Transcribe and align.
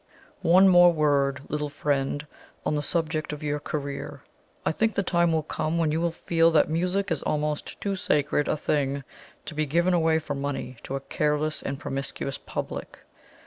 "One 0.41 0.65
word 0.65 0.71
more, 0.95 1.35
little 1.47 1.69
friend, 1.69 2.25
on 2.65 2.73
the 2.73 2.81
subject 2.81 3.31
of 3.31 3.43
your 3.43 3.59
career. 3.59 4.23
I 4.65 4.71
think 4.71 4.95
the 4.95 5.03
time 5.03 5.31
will 5.31 5.43
come 5.43 5.77
when 5.77 5.91
you 5.91 6.01
will 6.01 6.11
feel 6.11 6.49
that 6.49 6.67
music 6.71 7.11
is 7.11 7.21
almost 7.21 7.79
too 7.79 7.95
sacred 7.95 8.47
a 8.47 8.57
thing 8.57 9.03
to 9.45 9.53
be 9.53 9.67
given 9.67 9.93
away 9.93 10.17
for 10.17 10.33
money 10.33 10.77
to 10.85 10.95
a 10.95 11.01
careless 11.01 11.61
and 11.61 11.77
promiscuous 11.79 12.39
public. 12.39 12.97